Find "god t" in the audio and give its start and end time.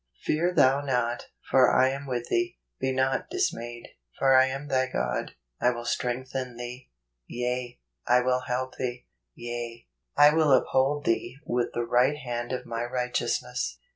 4.87-5.69